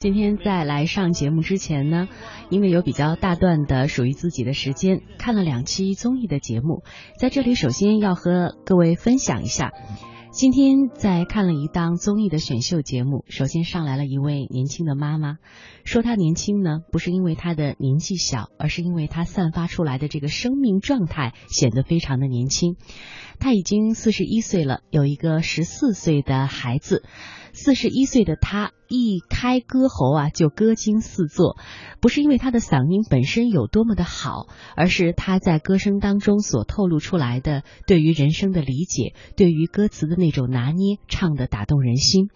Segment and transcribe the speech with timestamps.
[0.00, 2.08] 今天在来上节目之前呢，
[2.48, 6.84] 因为有比较大段的属于自己的时间，看了两期综艺的节目，
[7.18, 9.72] 在这里首先要和各位分享一下，
[10.32, 15.36] 今天在看了一档综艺的选秀节目，首先上来了一位年轻的妈妈，
[15.84, 22.76] 说她年轻呢，不是因为她的年纪小，而是因为她散发出来的这个生命状态显得非常的年轻。
[23.38, 27.04] 她已经四十一岁了，有一个十四岁的孩子。
[27.62, 31.58] 四十一岁的他一开歌喉啊，就歌惊四座，
[32.00, 34.46] 不是因为他的嗓音本身有多么的好，
[34.76, 42.30] 而是他在歌声当中所透露出来的对于人生的理解，对于歌词的那种拿捏，唱的打动人心。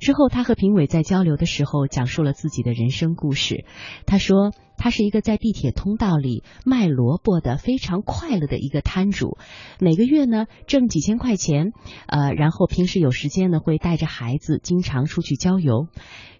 [0.00, 3.64] 之后，他和评委在交流的时候，讲述了自己的人生故事。
[4.06, 9.36] 他说，他是一个在地铁通道里卖萝卜的非常快乐的一个摊主，
[9.80, 11.72] 每个月呢挣几千块钱，
[12.06, 15.88] 呃，然后平时有时间呢会带着孩子经常出去郊游。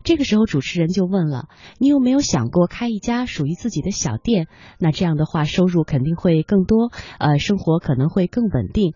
[0.08, 4.46] 这个时候，主持人就问了：“你有没有想过开一家属于自己的小店？
[4.78, 8.94] 那这样的话，收入肯定会更多，呃，生活可能会更稳定。”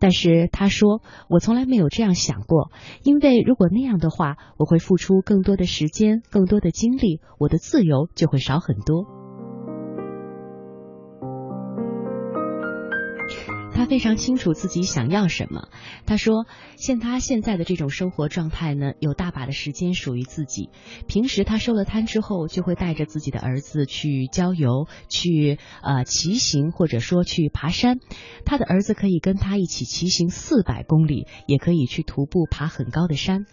[0.00, 2.70] 但是他说：“我从来没有这样想过，
[3.02, 9.04] 因为如果那样的话，我会付出更多的时间、更多的精力，我的自由就会少很多。”
[13.76, 15.68] 他非常清楚自己想要什么。
[16.06, 16.46] 他说
[16.76, 20.70] ：“像他现在的这种生活状态呢，有大把的时间属于自己。
[21.06, 27.98] 平时他收了摊之后，就会带着自己的儿子去郊游，去呃骑行，或者说去爬山。
[28.46, 33.44] 他的儿子可以跟他一起骑行四百公里，也可以去徒步爬很高的山。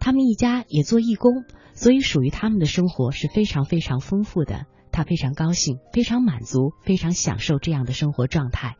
[0.00, 4.64] 他们一家也做义工，所以属于他们的生活是非常非常丰富的。
[4.90, 8.76] 他非常高兴，非常满足，非常享受这样的生活状态。”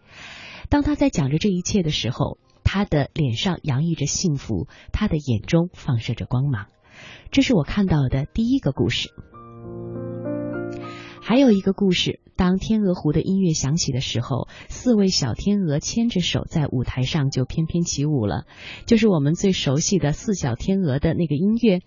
[0.69, 6.67] 当他在讲着这一切的时候，他的脸上洋溢着幸福，他的眼中放射着光芒。
[7.31, 9.11] 这是我看到的第一个故事。
[11.29, 18.45] 还有一个故事，当天鹅湖的音乐响起的时候，四位小天鹅牵着手在舞台上就翩翩起舞了，
[18.87, 21.81] 就是我们最熟悉的四小天鹅的那个音乐。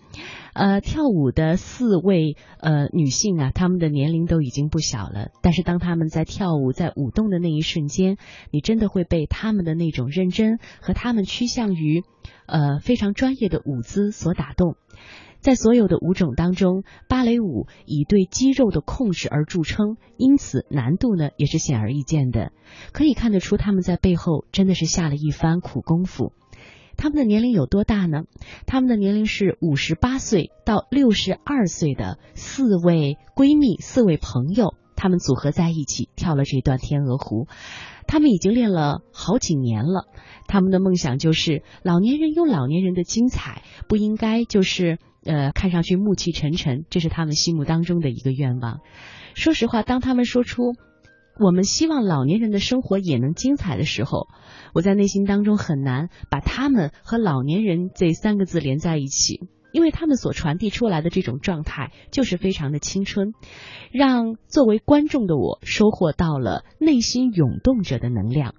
[0.52, 8.18] 呃，跳舞的四位呃女性啊，她们的年龄都已经不小了，但是当她们在跳舞、在舞动的那一瞬间，
[8.52, 12.02] 你真的会被她们的那种认真和她们趋向于
[12.44, 14.76] 呃非常专业的舞姿所打动。
[15.40, 22.52] 在所有的舞种当中，芭蕾舞以对肌肉的控制而著称，因此难度呢也是显而易见的。
[22.92, 26.32] 可以看得出，他们在背后真的是下了一番苦功夫。
[26.98, 28.24] 他们的年龄有多大呢？
[28.66, 37.44] 他们的年龄是五十八岁到六十二岁的四位闺蜜、四位朋友，他们组合在一起跳了这段《天鹅湖》。
[38.06, 40.06] 他们已经练了好几年了。
[40.46, 44.98] 他们的梦想就是，老年人有老年人的精彩，不应该就是。
[45.24, 48.80] 呃，看上去暮气沉沉，这是他们心目当中的一个愿望。
[49.34, 50.74] 说实话，当他们说出
[51.38, 54.28] “我们希望老年人的生活也能精彩”的时候，
[54.74, 59.40] 我在内心当中很难把他们和老年人这三个字连在一起，
[59.72, 63.32] 因为他们所传递出来的这种状态就是非常的青春，
[63.92, 68.54] 让作为观众的我收获到了内心涌动着的能量。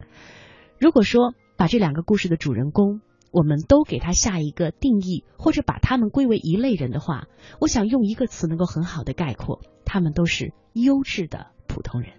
[0.79, 3.01] 如果说把这两个故事的主人公，
[3.31, 7.27] 我们都给他下一个定义，或者把他们归为一类人的话，
[7.59, 12.11] 我想用一个词能够很好的概括：他们都是优质的普通人。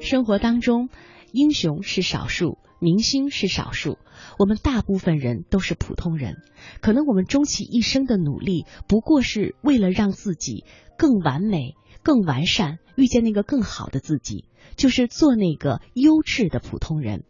[0.00, 0.88] 生活当中，
[1.32, 3.98] 英雄是少数，明星是少数，
[4.38, 6.38] 我们大部分人都是普通人。
[6.80, 10.64] 可能我们终其一生的努力，不过是为了让自己
[10.98, 17.22] 更完美、更完善，遇见那个更好的自己，就是做那个优质的普通人。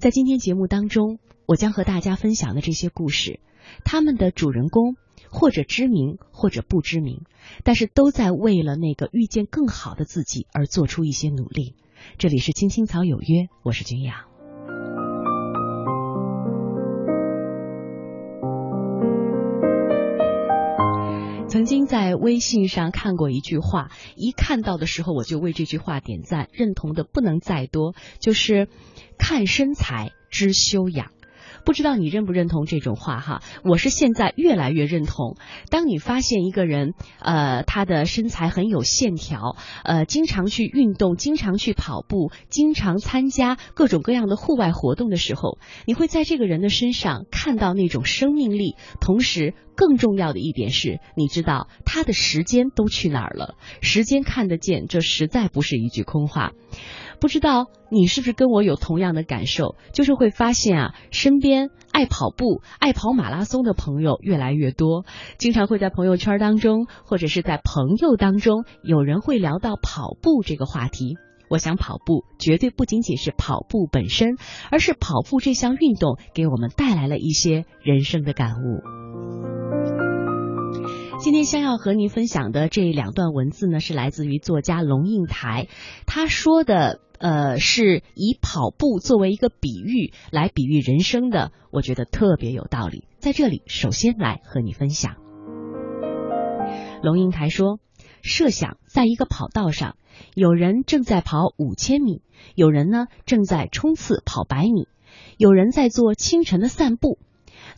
[0.00, 3.38] 在今天节目当中，我将和大家分享的这些故事，
[3.84, 4.96] 他们的主人公
[5.28, 7.26] 或者知名或者不知名，
[7.64, 11.74] 但是都在为了那个遇见更好的自己而做出一些努力。
[12.16, 14.29] 这里是青青草有约，我是君阳。
[21.50, 28.68] 曾经在微信上看过一句话，一看到的时候我就为这句话点赞，认同的不能再多，就是
[29.18, 31.10] 看身材知修养。
[31.64, 33.42] 不知道你认不认同这种话哈？
[33.64, 35.36] 我是现在越来越认同。
[35.70, 48.76] 当你发现一个人，呃，他的身材很有线条，呃，经常去运动，经常去跑步，经常参加各种各样的户外活动的时候，你会在这个人的身上看到那种生命力。
[49.00, 53.54] 同时，更重要的一点是，你知道他的时间都去哪儿了？
[53.80, 56.52] 时间看得见，这实在不是一句空话。
[57.20, 59.76] 不知道你是不是跟我有同样的感受？
[59.92, 65.04] 就是会发现啊，身边爱跑步、爱跑马拉松的朋友越来越多，
[65.38, 71.16] 经常会在朋友圈当中或者是在朋友当中，有人会聊到跑步这个话题。
[71.50, 74.36] 我想跑步绝对不仅仅是跑步本身，
[74.70, 78.80] 而是跑步这项运动给我们带来了一些人生的感悟。
[81.18, 85.66] 今天将要和您分享的这两段文字呢，是来自于作家龙应台，
[86.06, 93.04] 他说的呃是以跑步作为一个比喻来比喻人生的，我觉得特别有道理。
[93.18, 95.16] 在这里，首先来和你分享。
[97.02, 97.78] 龙应台说
[98.22, 99.96] ：“设想在一个跑道上。”
[100.34, 102.22] 有人正在跑五千米，
[102.54, 104.86] 有人呢正在冲刺跑百米，
[105.38, 107.18] 有人在做清晨的散步。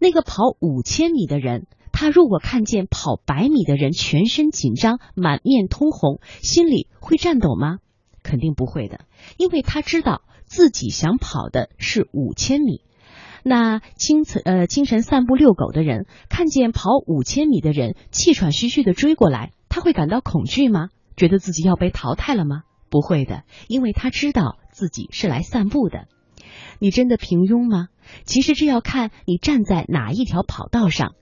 [0.01, 7.79] 那个跑五千米的人，他如果看见跑百米的人全身紧张、满面通红，心里会颤抖吗？
[8.23, 9.01] 肯定不会的，
[9.37, 12.83] 因为他知道自己想跑的是五千米。
[13.45, 20.91] 那清晨呃清晨散步遛狗的人，看见跑五千米的人气喘吁吁的追过来，他会感到恐惧吗？
[21.17, 22.63] 觉得自己要被淘汰了吗？
[22.89, 26.07] 不会的，因为他知道自己是来散步的。
[26.79, 27.89] 你真的平庸吗？
[28.25, 31.15] 其实这要看你站在哪一条跑道上。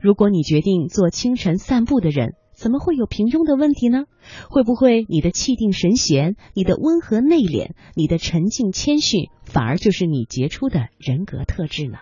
[0.00, 4.06] 如果你决定做清晨散步的人，怎么会有平庸的问题呢？
[4.50, 11.98] 会不会你的气定神闲、你的温和内敛、你的沉静谦逊，反而就是你杰出的人格特质呢？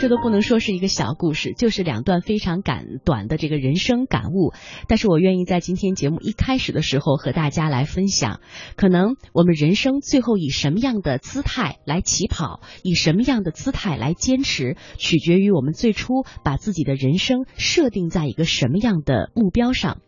[0.00, 4.52] 这都不能说是一个小故事，就是两段非常感短的这个人生感悟。
[4.86, 8.40] 但是我愿意在今天节目一开始的时候和大家来分享，
[8.76, 19.98] 可能我们人生最后以什么样的姿态来起跑，以什么样的姿态来坚持，取决于我们最初把自己的人生设定在一个什么样的目标上。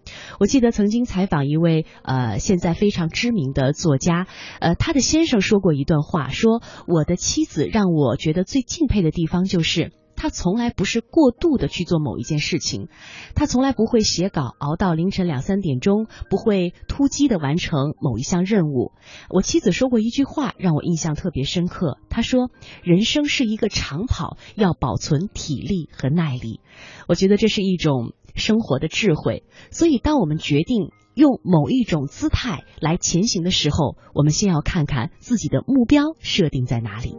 [0.40, 4.26] 我记得曾经采访一位呃现在非常知名的作家，
[4.58, 9.92] 呃他的先生说过一段话，说我的妻子让我觉得最敬佩的地方就是。
[10.16, 12.88] 他从来不是过度的去做某一件事情，
[13.34, 18.92] 他从来不会写稿熬到凌晨两三点钟，不会突击的完成某一项任务。
[19.30, 21.96] 我妻子说过一句话，让我印象特别深刻。
[22.10, 22.50] 她说
[22.84, 26.60] ：“人生是一个长跑，要保存体力和耐力。”
[27.08, 29.44] 我觉得这是一种生活的智慧。
[29.70, 37.16] 所以，当我们决定用某一种姿态来前行的时候，我们先要看看自己的目标设定在哪里。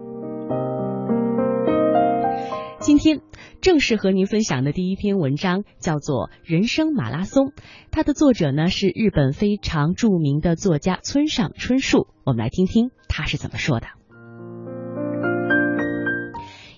[2.80, 3.22] 今天
[3.62, 7.48] 正式和您分享的第一篇文章叫做《人生马拉松》，
[7.92, 12.07] 它的作者呢是日本非常著名的作家村上春树。
[12.24, 14.00] 我们来听听他是怎么说的。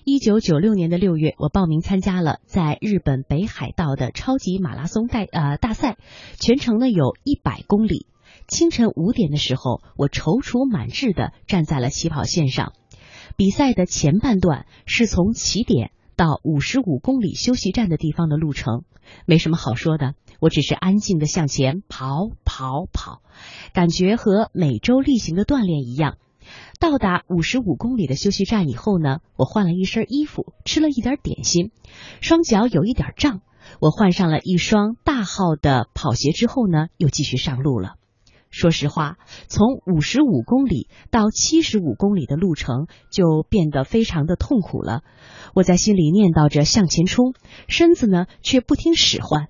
[0.06, 5.96] 一九九六年的六月，我报名参加了在日本北海道的超级马拉松代呃大赛，
[6.38, 8.06] 全程呢有一百公里。
[8.46, 12.74] 清晨五点的时候，我踌躇满志的站在了起跑线上。
[13.38, 18.84] 比赛的前半段是从起点到五十五公里休息站的地方的路程，
[19.24, 23.22] 没什么好说的，我只是安静的向前跑跑跑，
[23.72, 26.18] 感觉和每周例行的锻炼一样。
[26.84, 31.70] 到达五十五公里的休息站以后呢，我换了一身衣服，吃了一点点心，
[32.20, 33.40] 双脚有一点胀，
[33.80, 37.94] 我换上了一双大号的跑鞋之后呢，又继续上路了。
[38.50, 39.16] 说实话，
[39.48, 45.00] 从五十五公里到七十五公里的路程就变得非常的痛苦了。
[45.54, 47.32] 我在心里念叨着向前冲，
[47.66, 49.48] 身子呢却不听使唤。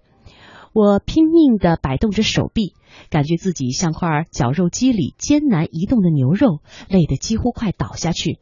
[0.74, 2.74] 我拼命的摆动着手臂，
[3.08, 8.40] 感觉自己像块绞肉机里艰难移动的牛肉，累得几乎快倒下去。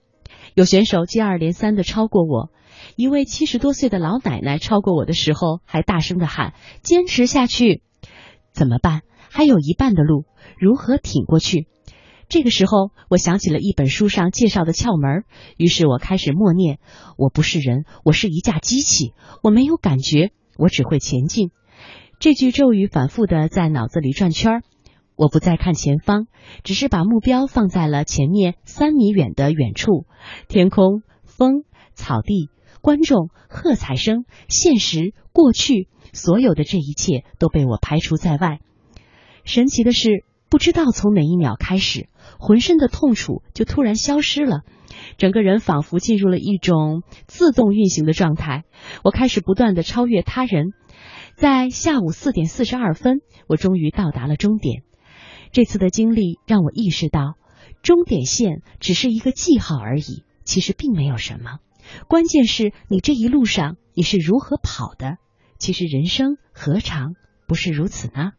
[0.54, 2.50] 有选手接二连三的超过我，
[2.96, 7.82] 一位七十多岁的老奶奶超过我的时候还大声的喊：“坚持下去！”
[8.50, 9.02] 怎么办？
[9.30, 10.24] 还有一半的路。
[10.58, 11.66] 如何挺过去？
[12.30, 15.24] 这个时候，我想起了一本书上介绍的窍门，
[15.58, 16.78] 于是我开始默念
[17.18, 19.12] ：“我不是人，我是一架机器，
[19.42, 21.50] 我没有感觉，我只会前进。”
[22.22, 24.62] 这句咒语反复的在脑子里转圈儿。
[25.16, 26.28] 我不再看前方，
[26.62, 30.06] 只是把目标放在了前面三米远的远处。
[30.46, 31.64] 天空、风、
[31.94, 32.48] 草地、
[32.80, 38.60] 观众、喝彩声、现实、过去，所有的这一切都被我排除在外。
[39.42, 40.24] 神奇的是。
[40.48, 44.60] 不知道从哪一秒开始，浑身的痛楚就突然消失了，
[45.16, 48.64] 整个人仿佛进入了一种自动运行的状态。
[49.02, 50.74] 我开始不断的超越他人，
[51.42, 54.84] 在下午四点四十二分，我终于到达了终点。
[55.50, 57.34] 这次的经历让我意识到，
[57.82, 61.58] 终点线只是一个记号而已，其实并没有什么。
[62.06, 65.16] 关键是你这一路上你是如何跑的。
[65.58, 67.16] 其实人生何尝
[67.48, 68.34] 不是如此呢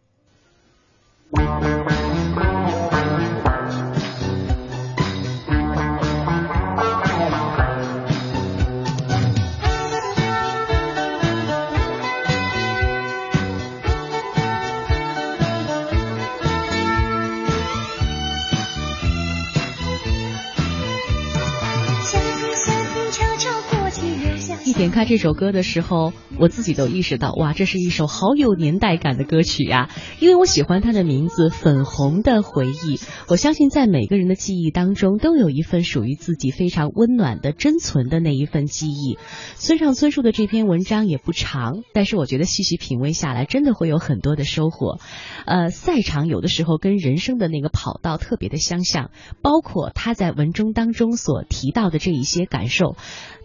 [24.74, 29.90] 点开这首歌的时候，我自己都意识到，哇，这是一首好有年代感的歌曲呀！
[30.20, 32.96] 因为我喜欢它的名字《粉红的回忆》。
[33.28, 39.18] 我相信在每个人的记忆当中，都有一份属于自己非常温暖的、珍存的那一份记忆。
[39.56, 45.00] 村上春树的这篇文章也不长，但是我觉得细细品味下来，真的会有很多的收获。
[45.46, 49.12] 呃，赛场有的时候跟人生的那个跑道特别的相像，
[49.42, 52.96] 包括他在文中当中所提到的这一些感受。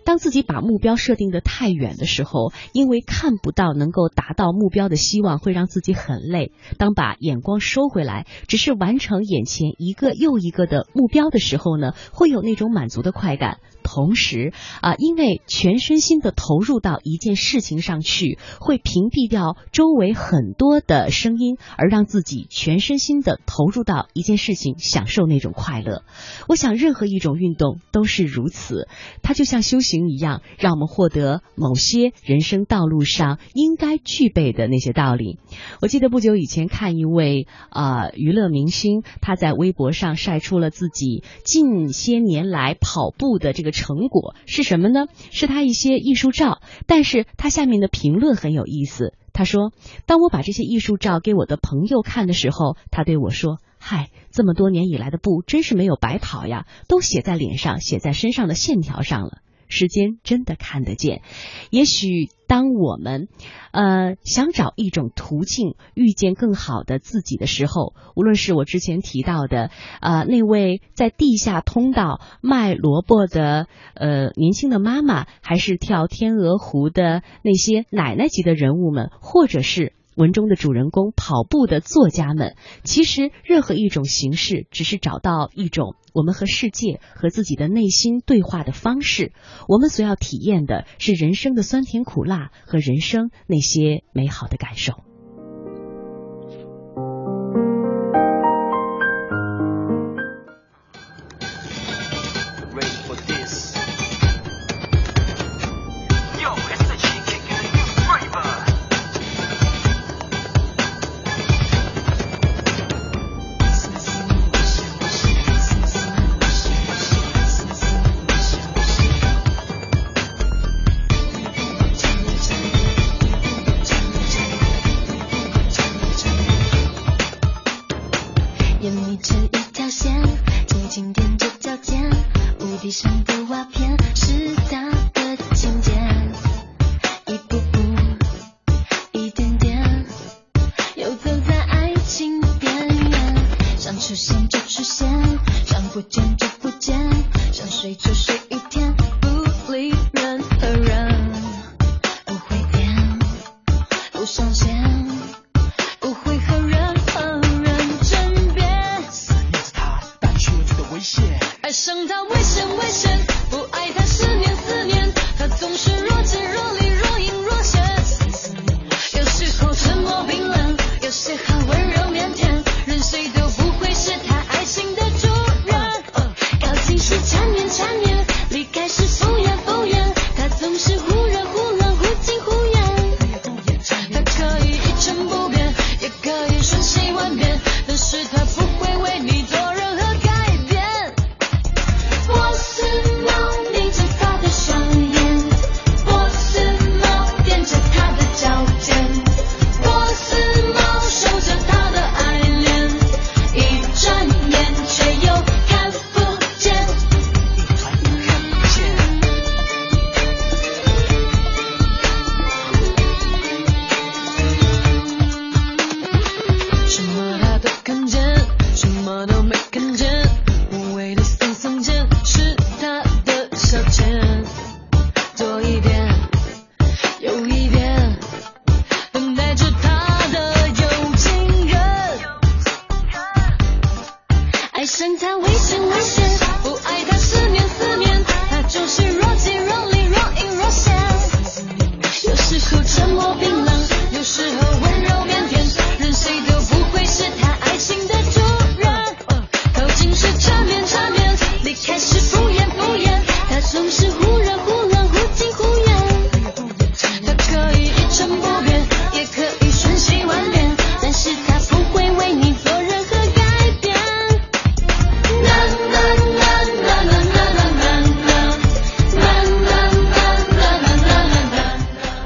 [0.09, 6.51] 当自己把目标设定的太远的时候，因为看不到能够达到目标的希望，会让自己很累。
[6.79, 13.59] 当把眼光收回来，只是完成眼前一个又一个的目标的时候呢，会有那种满足的快感。
[13.89, 14.53] 同时
[14.83, 26.03] 啊，因为全身心的投入到一件事情上去，会屏蔽掉周围很多的声音，而让自己全身心的投入到一件事情，享受那种快乐。
[26.49, 28.89] 我想，任何一种运动都是如此，
[29.23, 35.39] 它就像修行一样，让我们获得某些人生道路上应该具备的那些道理。
[35.81, 43.78] 我记得不久以前看一位啊娱乐明星，他在微博上晒出了自己近些年来跑步的这个。
[43.79, 45.07] 成果是什么呢？
[45.31, 49.15] 是他一些艺术照，但是他下面的评论很有意思。
[49.33, 49.73] 他说
[50.05, 59.39] ：“当我把这些艺术照给我的朋友看的时候，他对我说：‘嗨，这么多年以来的步真是没有白跑呀，都写在脸上、写在身上的线条上了。’
[59.71, 61.23] 时间真的看得见。
[61.71, 63.29] 也许。”当我们，
[63.71, 79.93] 呃，想找一种途径遇见更好的自己的时候，无论是我之前提到的，呃，那位在地下通道卖萝卜的呃年轻的妈妈，还是跳天鹅湖的那些奶奶级的人物们，或者是。
[80.19, 89.33] 文中的主人公跑步的作家们，其实任何一种形式，只是找到一种我们和世界和自己的内心对话的方式。
[89.69, 95.08] 我们所要体验的是人生的酸甜苦辣和人生那些美好的感受。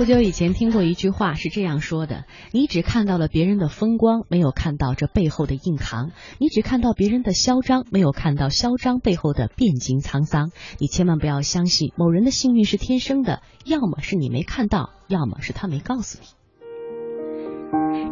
[0.03, 6.09] 不久以前听过一句话是这样说的：你只看到了别人的风光，没有看到这背后的硬扛；
[6.41, 10.51] 你只看到别人的嚣张，没有看到嚣张背后的变经沧桑。
[10.81, 16.27] 你千万不要相信某人的幸运是天生的，要么是你没看到，要么是他没告诉你。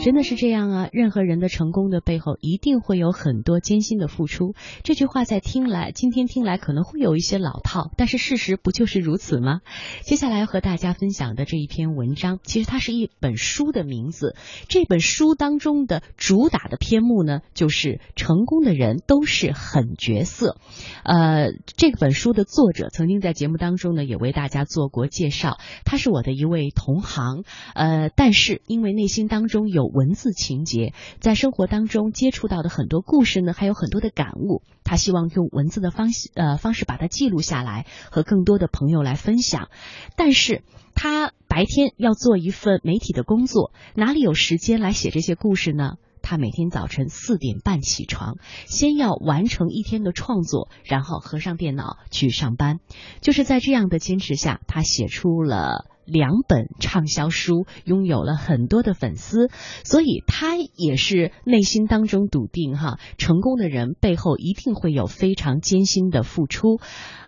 [0.02, 0.88] 真的是这样啊！
[0.92, 4.54] 任何人的成功的背后，一定会有很多艰辛的付出。
[4.83, 9.61] 这句话在听来，今天听来可能会有一些老套，但是事实不就是如此吗？
[10.00, 14.37] 接下来要和大家分享的这一篇文章，其实它是一本书的名字。
[14.69, 20.57] 这本书当中的主打的篇目呢，就是成功的人都是狠角色。
[21.04, 25.59] 呃，这本书的作者曾经在节目当中呢，也为大家做过介绍。
[25.85, 34.62] 他是我的一位同行，呃，但是因为内心当中有文字情节，在生活当中接触到的很多故事呢，还有很多的感悟。
[34.85, 39.68] 他希望用文字的方式，呃，方式把它记录下来，和更多的朋友来分享。
[40.16, 40.62] 但是
[40.94, 45.94] 他白天要做一份媒体的工作，哪里有时间来写这些故事呢？
[46.23, 52.78] 他每天早晨四点半起床，先要完成一天的创作，然后合上电脑去上班。
[53.23, 55.87] 就是在这样的坚持下，他写出了。
[56.11, 59.49] 两本畅销书，拥有了很多的粉丝，
[59.85, 66.79] 所以他也是内心当中笃定哈，成功的人背后一定会有非常艰辛的付出，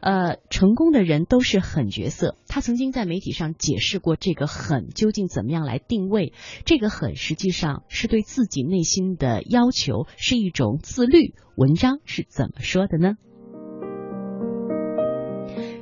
[0.00, 2.36] 呃，成功的人都是狠角色。
[2.48, 6.32] 他曾经在媒体上解释过这个狠究竟怎么样来定位，
[6.64, 11.34] 这个狠实际上是对自己内心的要求，是一种自律。
[11.56, 13.14] 文章是怎么说的呢？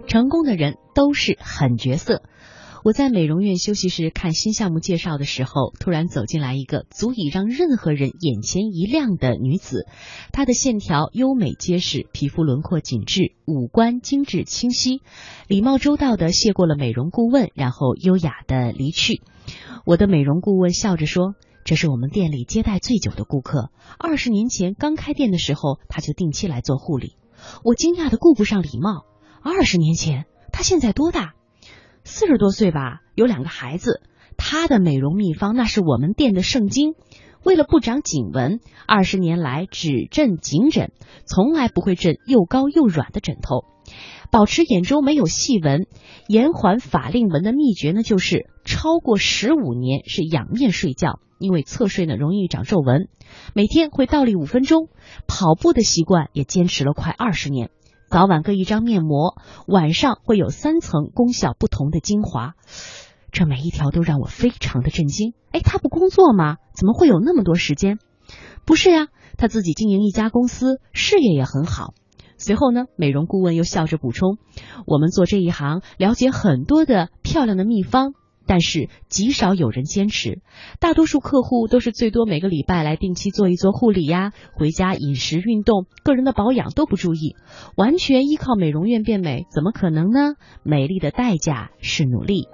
[0.06, 2.22] 成功的人都是狠角色。
[2.82, 9.86] 我在美容院休息室看新项目介绍的时候，突然走进来一个足以让任何人眼前一亮的女子。
[10.32, 15.02] 她的线条优美结实，皮肤轮廓紧致，五官精致清晰，
[15.46, 19.20] 礼貌周到的谢过了美容顾问，然后优雅的离去。
[19.84, 23.70] 我的美容顾问笑着说：“这是我们店里接待最久的顾客。
[23.98, 27.14] 二十年前刚开店的时候，他就定期来做护理。”
[27.62, 29.04] 我惊讶的顾不上礼貌。
[29.42, 31.34] 二十年前，他现在多大？
[32.10, 34.02] 四十多岁吧，有两个孩子。
[34.36, 36.94] 他的美容秘方那是我们店的圣经。
[37.44, 40.90] 为了不长颈纹，二十年来只枕颈枕，
[41.24, 43.64] 从来不会枕又高又软的枕头。
[44.32, 45.86] 保持眼周没有细纹，
[46.26, 53.08] 延缓法令纹的秘诀呢，就是超过十五年是仰面睡觉，因为侧睡呢容易长皱纹。
[53.54, 54.88] 每天会倒立五分钟，
[55.28, 57.70] 跑步的习惯也坚持了快二十年。
[58.10, 59.36] 早晚各一张面膜，
[59.68, 62.54] 晚上会有三层功效不同的精华，
[63.30, 65.32] 这每一条都让我非常的震惊。
[65.52, 66.56] 哎，他不工作吗？
[66.74, 68.00] 怎么会有那么多时间？
[68.64, 69.06] 不是呀，
[69.38, 71.94] 他自己经营一家公司，事业也很好。
[72.36, 74.38] 随后呢，美容顾问又笑着补充
[74.88, 78.14] ：“我们做这一行，了解很多的漂亮的秘方。”
[78.50, 80.40] 但是极少有人坚持，
[80.80, 87.36] 大多数客户都是最多每个礼拜来定期做一做护理呀，回家饮食、运动、个人的保养都不注意，
[87.76, 90.34] 完全依靠美容院变美，怎么可能呢？
[90.64, 92.48] 美丽的代价是努力。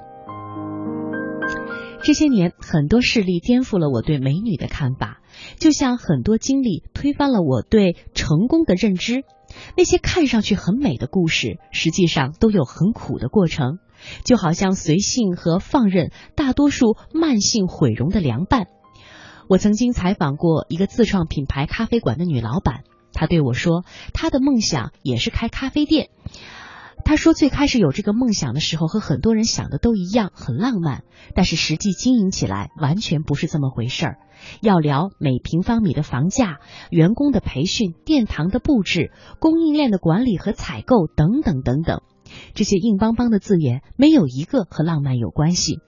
[2.02, 5.22] 这些年，很多事例颠覆了我对美女的看法，
[5.58, 9.24] 就像很多经历推翻了我对成功的认知。
[9.78, 13.78] 那些看上去很美的故事，实际上都有很苦的过程。
[14.24, 18.66] 就好像随性和放任，大多数慢性毁容的凉拌。
[19.48, 26.08] 我曾经采访过一个自创品牌咖啡馆的女老板，她对我说，她的梦想也是开咖啡店。
[27.04, 31.04] 她说，最开始有这个梦想的时候，和很多人想的都一样，很浪漫。
[31.36, 34.18] 但是实际经营起来，完全不是这么回事儿。
[34.60, 36.58] 要聊每平方米的房价、
[36.90, 42.02] 员工的培训、殿堂的布置、供应链的管理和采购等等等等。
[42.54, 45.80] 这些硬邦邦的字眼，没有一个和浪漫有关系。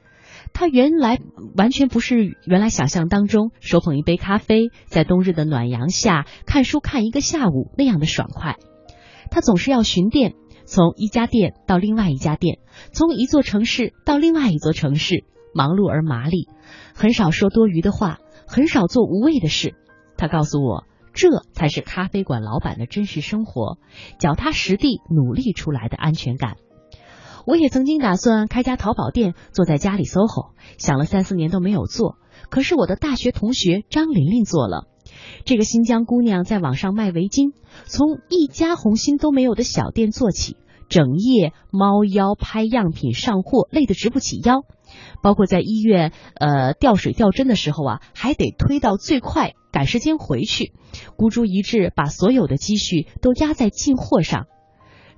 [0.52, 1.18] 他原来
[1.56, 8.56] 完全不是原来想象当中手捧一杯咖啡，在冬日的暖阳下看书看一个下午那样的爽快。
[9.30, 12.58] 他总是要巡店，从一家店到另外一家店，
[12.92, 15.24] 从一座城市到另外一座城市，
[15.54, 16.48] 忙碌而麻利，
[16.94, 19.74] 很少说多余的话，很少做无谓的事。
[20.16, 20.87] 他告诉我。
[21.18, 23.78] 这才是咖啡馆老板的真实生活，
[24.20, 26.54] 脚踏实地努力出来的安全感。
[27.44, 32.18] 我也曾经打算开家淘宝店，坐在家里 SOHO，想了三四年都没有做。
[32.50, 34.86] 可是我的大学同学张琳琳做了。
[35.44, 37.52] 这个新疆姑娘在网上卖围巾，
[37.86, 40.56] 从一家红心都没有的小店做起，
[40.88, 44.60] 整夜猫腰拍样品上货，累得直不起腰。
[45.20, 50.72] 包括在医院呃吊水吊针的时候啊，还得推到最快，赶时间回去，
[51.16, 54.48] 孤注一掷，把所有的积蓄都压在进货上。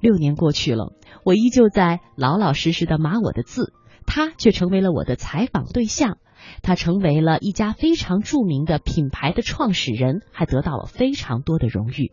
[0.01, 0.93] 六年过去了，
[1.25, 3.73] 我依旧在老老实实的码我的字。
[4.05, 6.19] 他却成为了我的采访对象。
[6.61, 12.13] 他成为了一家非常著名的品牌的创始人，还得到了非常多的荣誉。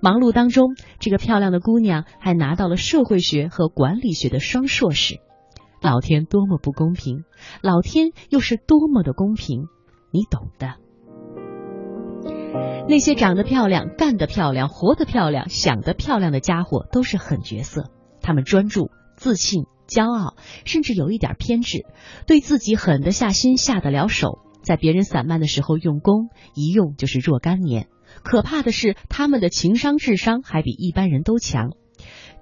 [0.00, 5.20] 忙碌当中，这个漂亮的姑娘还拿到了社会学和管理学的双硕士。
[5.80, 7.22] 老天多么不公平，
[7.62, 9.66] 老天又是多么的公平，
[10.10, 10.74] 你懂的。
[12.88, 17.90] 那些长得漂亮、干得漂亮、活得漂亮、想得漂亮的家伙都是狠角色，
[18.22, 19.64] 他们专注、自信。
[19.88, 21.86] 骄傲，甚至有一点偏执，
[22.26, 27.88] 对自己狠得下心、下得了手，在别人散漫的时候用功，一用就是若干年。
[28.22, 31.70] 可怕的是，他们的情商、智商还比一般人都强。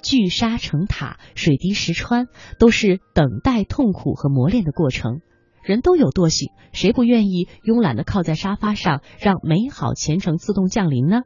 [0.02, 2.26] 聚沙成塔，水滴石穿，
[2.58, 5.20] 都是等待、痛苦和磨练的过程。
[5.66, 11.22] 人都有惰性，谁不愿意慵懒的靠在沙发上，让美好前程自动降临呢？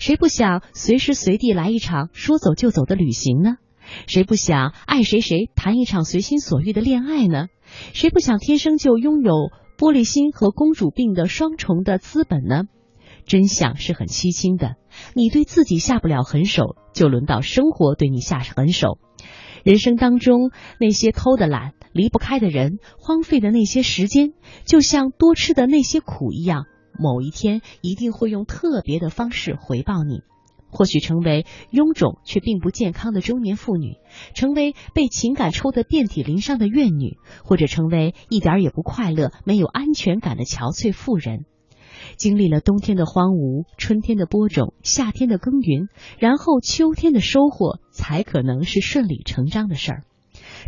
[0.00, 3.56] 谁不想随时随地来一场说走就走的旅行呢？
[4.08, 7.46] 谁不想爱谁谁谈一场随心所欲的恋爱呢？
[7.92, 9.32] 谁不想天生就拥有
[9.78, 12.64] 玻璃心和公主病的双重的资本呢？
[13.26, 14.74] 真相是很凄清的，
[15.14, 18.98] 你对自己下不了狠手，就轮到生活对你下狠手。
[19.62, 24.32] 人生当中那些偷的懒、离不开的人、荒废的那些时间，
[24.66, 26.64] 就像多吃的那些苦一样，
[26.98, 30.20] 某一天一定会用特别的方式回报你。
[30.70, 33.94] 或许成为臃肿却并不健康的中年妇女，
[34.34, 41.44] 成为被情感抽得遍体鳞伤的怨女，或者成为一点也不快乐、没有安全感的憔悴妇人。
[42.16, 45.86] 经历了冬天的荒芜、春天的播种、夏天的耕耘，
[46.18, 50.04] 然后秋天的收获，才可能是顺理成章的事儿。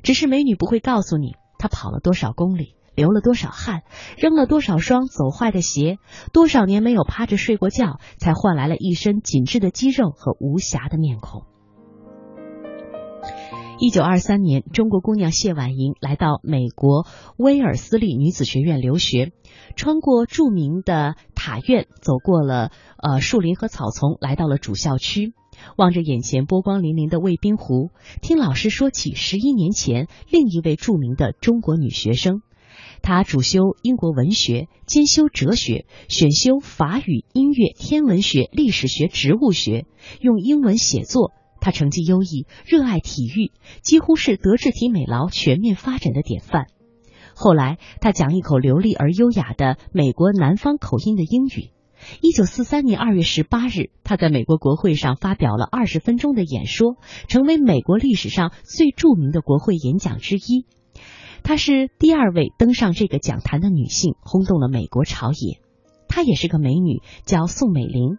[0.03, 2.75] 只是美女不会告诉你，她跑了多少公里。
[2.97, 3.83] 流了多少汗，
[4.17, 5.99] 扔了多少双走坏的鞋，
[6.33, 11.43] 多少年没有趴着睡过觉，才换来了一身紧致的肌肉和无瑕的面孔。
[13.79, 17.07] 一九二三年，中国姑娘谢婉莹来到美国
[17.37, 19.33] 威尔斯利女子学院留学，
[19.77, 25.35] 穿过著名的塔院，走过了呃树林和草丛，来到了主校区，
[25.77, 27.91] 望着眼前波光粼粼的卫滨湖，
[28.23, 32.43] 听老师说起十一年前另一位著名的中国女学生。
[33.03, 39.87] 她主修英国文学，兼修哲学，选修法语、音乐、天文学、历史学、植物学，
[40.21, 41.33] 用英文写作。
[41.61, 43.51] 她成绩优异，热爱体育，
[43.83, 46.67] 几乎是德智体美劳全面发展的典范。
[47.35, 51.71] 后来，她讲一口流利而优雅的美国南方口音的英语。
[52.21, 56.97] 一九四三年二月十八日，他在美国国会上发表了二十分钟的演说，
[57.29, 60.67] 成为美国历史上最著名的国会演讲之一。
[61.43, 65.61] 她是第二位登上这个讲坛的女性，轰动了美国朝野。
[66.09, 68.19] 她也是个美女，叫宋美龄。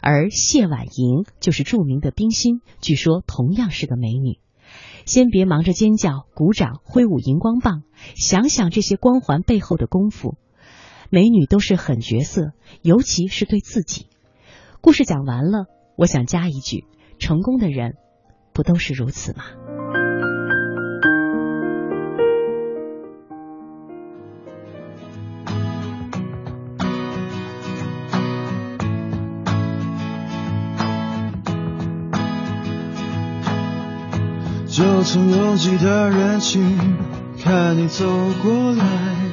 [0.00, 4.38] 而谢婉莹就是著名的冰心，据说同样是个美女。
[5.04, 7.82] 先别忙着尖叫、鼓掌、挥舞荧光棒，
[8.14, 10.36] 想想这些光环背后的功夫。
[11.14, 14.06] 美女都是狠角色，尤其是对自己。
[14.80, 16.86] 故事讲完了，我想加一句：
[17.18, 17.96] 成功的人，
[18.54, 19.44] 不都是如此吗？
[34.66, 36.96] 就从拥挤的人群
[37.38, 38.06] 看你走
[38.42, 39.31] 过来，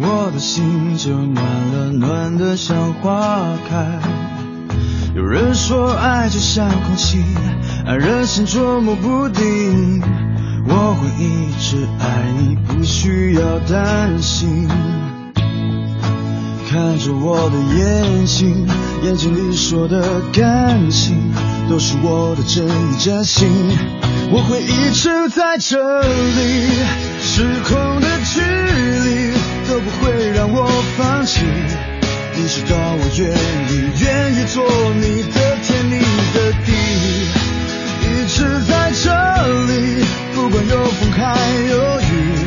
[0.00, 4.00] 我的心就暖了，暖得像花开。
[5.14, 7.22] 有人说爱就像空气，
[7.86, 10.02] 爱人心捉摸不定。
[10.66, 14.66] 我会一直爱你，不需要担心。
[16.70, 18.66] 看着我的眼睛，
[19.04, 21.14] 眼睛里说的感情，
[21.68, 23.46] 都是我的真意真心。
[24.30, 26.06] 我会一直在这里，
[27.20, 29.31] 时空的距离
[29.68, 31.40] 都不会让我放弃。
[32.34, 33.30] 你知道我愿
[33.70, 36.00] 意，愿意做你的天，你
[36.32, 36.72] 的地，
[38.02, 39.10] 一直在这
[39.66, 41.20] 里，不管有风还
[41.70, 42.41] 有雨。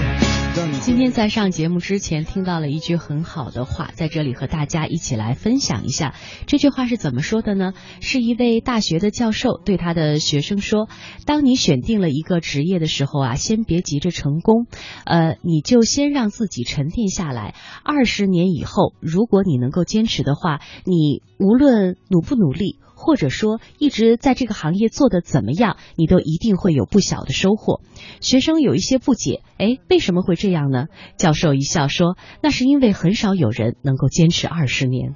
[0.96, 6.16] 今天在上节目之前听到了一句很好的话，在这里和大家一起来分享一下。
[6.48, 7.74] 这句话是怎么说的呢？
[8.00, 10.88] 是一位大学的教授对他的学生说
[11.28, 14.68] ：“当你选定了一个职业的时候啊，先别急着成功，
[15.04, 17.56] 呃，你就先让自己沉淀下来。
[17.84, 27.82] 二十年以后，如果你能够坚持的话，你无论努不努力。”或者说一直在这个行业做的怎么样，你都一定会有不小的收获。
[28.22, 30.88] 学生有一些不解，哎，为什么会这样呢？
[31.18, 35.16] 教授一笑说：“那是因为很少有人能够坚持二十年。”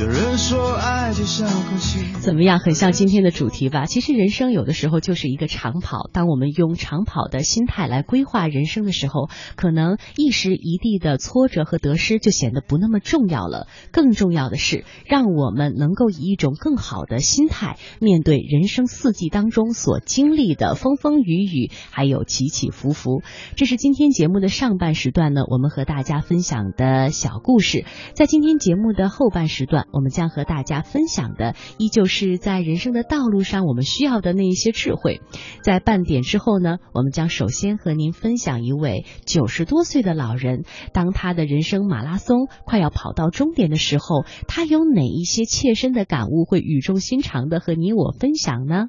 [0.00, 2.00] 有人说爱就像空气。
[2.20, 2.58] 怎么样？
[2.58, 3.86] 很像今天的主题吧？
[3.86, 6.10] 其实人生有的时候就是一个长跑。
[6.12, 13.68] 当我们用长跑的心态来规划人生的时候，可能一时一地的挫折和得失就显得不那么重要了。
[13.92, 23.22] 更重要的是，让我们能够以一种更好的心态面对人生四季当中所经历的风风雨雨，还有起起伏伏。
[23.54, 27.84] 这是今天节目的上半时段呢，我们和大家分享的小故事。
[28.14, 35.20] 在今天节目的后半时段，我们将和大家分享的依旧是在人生的道路上我们需要的那一些智慧。
[35.62, 48.88] 在半点之后呢，我们将首先和您分享一位九十多岁的老人，当他的人生马拉松快要跑到终点的时候，他有哪一些切身的感悟会语重心长的和你我分享呢？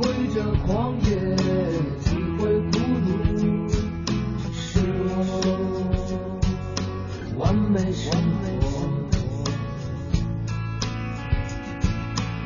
[0.00, 1.10] 会着狂野，
[2.02, 3.68] 体会孤独，
[4.50, 5.12] 是我
[7.36, 8.10] 完美生
[8.40, 8.48] 活，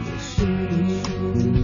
[0.04, 0.44] 也是
[1.34, 1.63] 你。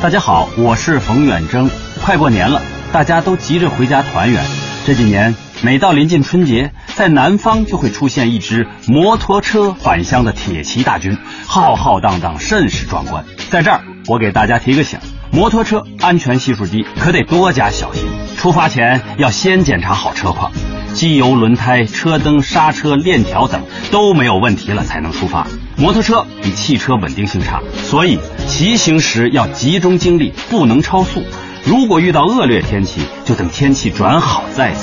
[0.00, 1.68] 大家好，我是冯远征。
[2.04, 4.44] 快过年了，大家都急着回家团圆。
[4.86, 13.24] 这几年，每到临近春节，在南方就会出现一支摩托车返乡的铁骑大军，浩浩荡荡，甚是壮观。
[13.50, 18.04] 在这儿，我给大家提个醒：摩托车安全系数低，可得多加小心。
[18.36, 20.52] 出发前要先检查好车况，
[20.94, 25.46] 机油、轮胎、车灯、刹车、链条等都没有问题了才能出发。
[25.76, 31.22] 摩托车比汽车稳定性差，所以骑行时要集中精力，不能超速。
[31.64, 34.80] 如果遇到恶劣天气，就等天气转好再走。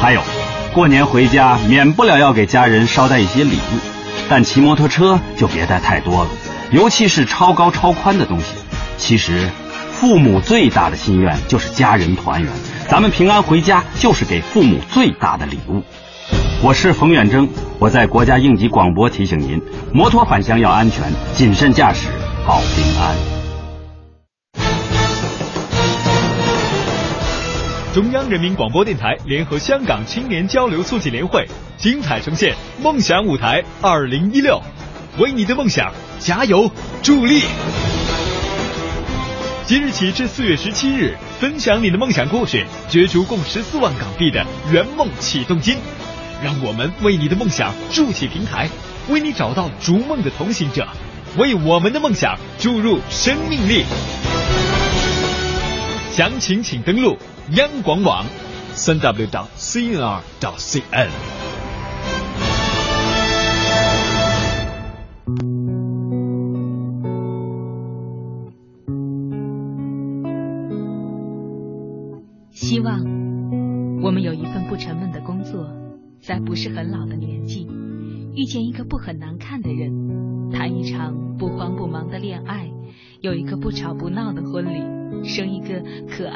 [0.00, 0.20] 还有，
[0.74, 3.78] 过年回家免不了要给家人捎带一些礼物，
[4.28, 6.30] 但骑摩托车就别带太多了，
[6.70, 8.46] 尤其是超高超宽的东西。
[8.98, 9.50] 其实，
[9.96, 12.52] 父母最大的心愿就是家人团圆，
[12.86, 15.82] 咱们平安回家就是给父母最大的礼物。
[16.62, 19.58] 我是冯远征，我在国家应急广播提醒您：
[19.94, 22.08] 摩托返乡要安全，谨慎驾驶
[22.46, 23.16] 保平安。
[27.94, 31.46] 中央人民广播电台联合香港青年交流促进联会
[31.78, 34.60] 精彩呈现《梦想舞台二零一六》，
[35.22, 36.70] 为你的梦想加油
[37.02, 37.40] 助力。
[39.66, 45.76] 即日起至四月十七日，分享你的梦想故事，角逐共十四万港币的圆梦启动金。
[46.40, 48.70] 让我们为你的梦想筑起平台，
[49.08, 50.86] 为你找到逐梦的同行者，
[51.36, 53.84] 为我们的梦想注入生命力。
[56.12, 57.18] 详情请登录
[57.56, 58.24] 央广网，
[58.72, 61.08] 三 w 到 cnr 到 cn。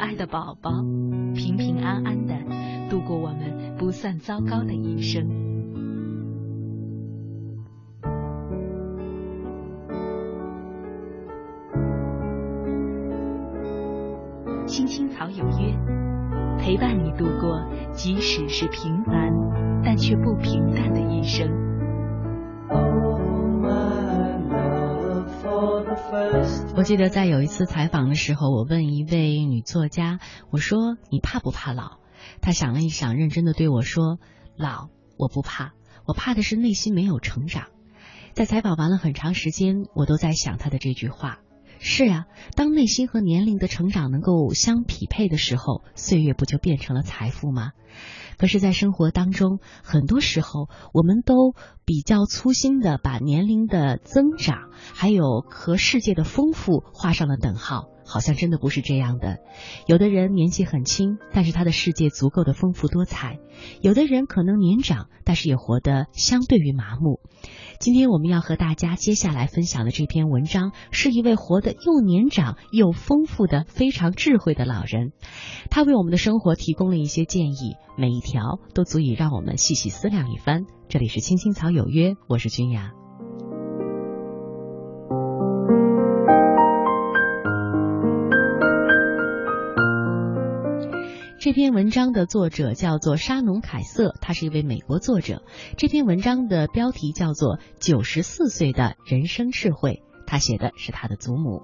[0.01, 0.71] 爱的宝宝，
[1.35, 2.33] 平平安安的
[2.89, 5.29] 度过我们不算糟糕的一生。
[14.65, 15.77] 青青草有约，
[16.57, 19.31] 陪伴你度过即使是平凡
[19.83, 21.70] 但却不平淡的一生。
[26.81, 30.17] 我记得在有一次采访的时候，我问一位女作家，
[30.49, 31.99] 我说：“你怕不怕老？”
[32.41, 34.17] 她想了一想，认真的对我说
[34.57, 35.73] ：“老，我不怕，
[36.07, 37.67] 我怕的是内心没有成长。”
[38.33, 41.37] 在采访完了很长时间，我都在想她的这句话。
[41.77, 47.73] 是啊，当内心和年龄的成长能够相匹配的时候，岁月不就变成了财富吗？
[48.41, 51.53] 可是，在生活当中，很多时候我们都
[51.85, 59.37] 比较粗心的把年龄的增长，还有和世界的丰富画上了等号，好像真的不是这样的。
[59.87, 63.37] 有的人年纪很轻，但是他的世界足够的丰富多彩；
[63.81, 67.21] 有的人可能年长，但是也活得相对于麻木。
[67.79, 75.13] 今天我们要和大家接下来分享的这篇文章，是一位活得又年长又丰富的非常智慧的老人，
[75.69, 80.65] 他为我们的生活提供了一些建议，每一条都足以让我们细细思量一番。
[80.89, 83.00] 这里是青青草有约，我是君雅。
[91.51, 95.43] 这篇文章的作者叫做沙农凯瑟，他是一位美国作者。
[95.75, 101.61] 这篇文章的标题叫做《九十四岁的人生智慧》，他写的是他的祖母。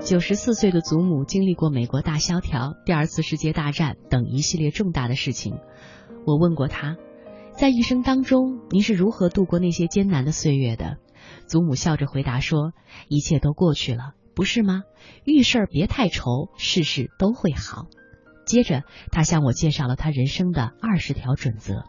[0.00, 5.54] 九十四岁的祖母经历过美国大萧条、第二次世界大战等一系列重大的事情。
[6.26, 6.96] 我问过他，
[7.56, 10.96] 在一生当中，您是如何度过那些艰难的岁月的？
[11.50, 12.74] 祖母笑着回答说
[13.10, 14.84] ：“一切都过去了，不是吗？
[15.24, 17.86] 遇事儿别太愁，事事都会好。”
[18.46, 21.82] 接着，他向我介绍了他人生的二十条准则：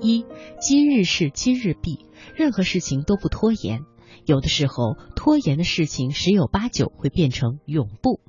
[0.00, 0.26] 一，
[0.60, 3.82] 今日事今日毕，任何事情都不拖延。
[4.24, 8.20] 有的时候，拖延的事情十有八九会变成永不。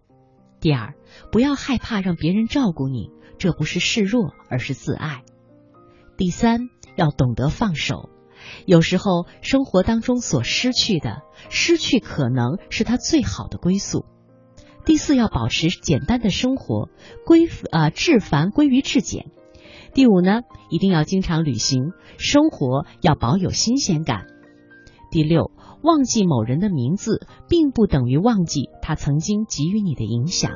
[0.60, 0.94] 第二，
[1.32, 5.24] 不要害怕让别人照顾你，这不是示弱，而是自爱。
[6.18, 6.70] 第三。
[6.96, 8.10] 要懂得放手，
[8.66, 14.06] 有时候生活当中所失去的，失去可能是他最好的归宿。
[14.86, 16.90] 第四，要保持简单的生活，
[17.26, 19.26] 归呃至繁归于至简。
[19.94, 24.28] 第五呢，一定要经常旅行，生活要保有新鲜感。
[25.12, 30.52] 第六，忘记某人的名字，并不等于忘记他曾经给予你的影响。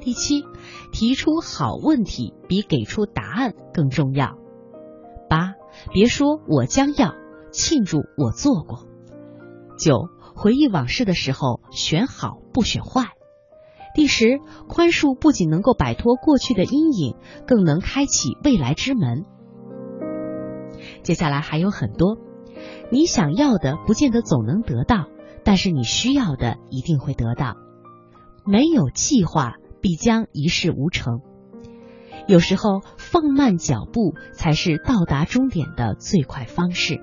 [0.00, 0.44] 第七，
[0.92, 4.36] 提出好问题比给出答案更重要。
[5.28, 5.54] 八，
[5.92, 7.14] 别说我将要，
[7.50, 8.86] 庆祝我做过。
[9.78, 13.10] 九，回忆往事的时候选好不选坏。
[13.94, 19.24] 第十，宽恕不仅能够摆脱过去的阴影，更能开启未来之门。
[21.02, 22.18] 接下来还有很多，
[22.90, 25.06] 你想要的不见得总能得到，
[25.44, 27.56] 但是你需要的一定会得到。
[28.44, 29.54] 没有计划。
[29.82, 31.20] 必将一事无成。
[32.26, 37.00] 有时候放慢脚步才是到达终点的最快方式。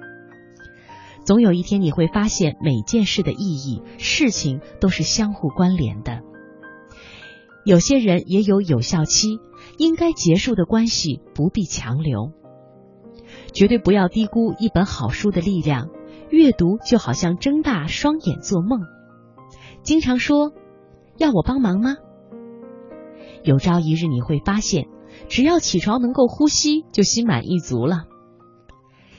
[1.25, 6.21] 总有一天你会发现每件事的意义，事情都是相互关联的。
[7.63, 9.39] 有些人也有有效期，
[9.77, 12.33] 应该结束的关系不必强留。
[13.53, 15.89] 绝对不要低估一本好书的力量，
[16.29, 18.81] 阅读就好像睁大双眼做梦。
[19.81, 20.51] 经常说
[21.17, 21.95] 要我帮忙吗？
[23.43, 24.87] 有朝一日你会发现，
[25.29, 28.05] 只要起床能够呼吸，就心满意足了。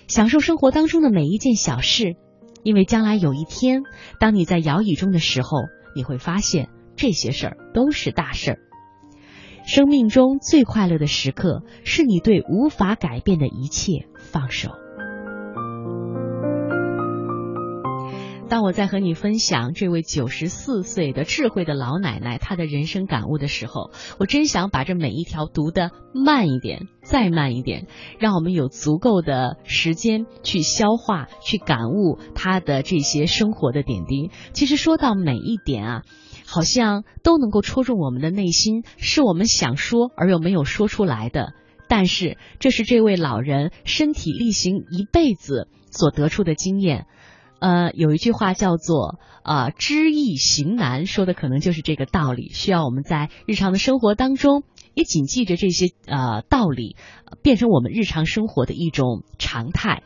[0.07, 2.17] 享受生活当中的每一件小事，
[2.63, 3.83] 因为将来有一天，
[4.21, 5.59] 当你在摇椅中的时候，
[5.97, 8.59] 你会发现这些事儿都是大事儿。
[9.67, 14.71] 生命中最快乐的时刻，是你对无法改变的一切放手。
[18.47, 27.87] 当我在和你分享这位九十四岁的智慧的老奶奶她的人生感悟的时候，我真想把这每一条读得慢一点，再慢一点，
[28.19, 34.31] 让我们有足够的时间去消化、去感悟她的这些生活的点滴。
[34.53, 36.03] 其实说到每一点啊，
[36.47, 41.55] 好像都能够戳中我们的内心，是我们想说而又没有说出来的。
[41.89, 47.07] 但是这是这位老人身体力行一辈子所得出的经验。
[47.59, 52.51] 呃，有一句话叫做“啊，知易行难”，说的可能就是这个道理。
[52.53, 56.97] 需要我们在日常的生活当中也谨记着这些呃道理，
[57.43, 60.03] 变成我们日常生活的一种常态。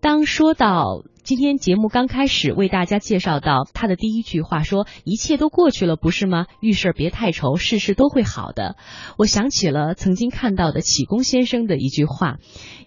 [0.00, 1.04] 当说到。
[1.30, 6.46] 今天节目刚开始，为大家介绍到他的第一句话说：“一切都过去了，不是吗？
[6.60, 8.74] 遇事别太愁，事事都会好的。”
[9.16, 12.38] 我想起了曾经看到的启功先生的一句话，